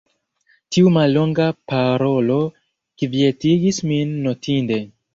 [0.77, 2.39] Tiu mallonga parolo
[3.05, 4.85] kvietigis min notinde.